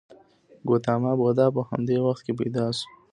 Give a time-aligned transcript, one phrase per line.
[0.67, 2.87] ګوتاما بودا په همدې وخت کې پیدا شو.